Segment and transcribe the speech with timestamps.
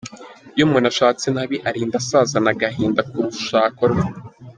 [0.55, 4.03] Iyo umuntu ashatse nabi arinda asazana agahina k’urushako rwe.